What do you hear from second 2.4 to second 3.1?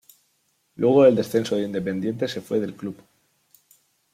fue del club.